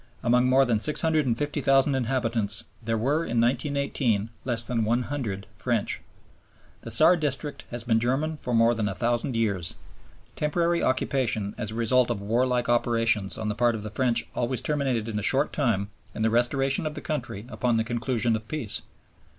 [0.23, 6.01] Among more than 650,000 inhabitants, there were in 1918 less than 100 French.
[6.81, 9.75] The Saar district has been German for more than 1,000 years.
[10.35, 14.61] Temporary occupation as a result of warlike operations on the part of the French always
[14.61, 18.47] terminated in a short time in the restoration of the country upon the conclusion of
[18.47, 18.81] peace.